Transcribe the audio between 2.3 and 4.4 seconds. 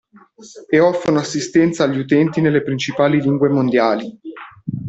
nelle principali lingue mondiali.